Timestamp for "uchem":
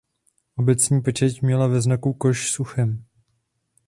2.59-3.05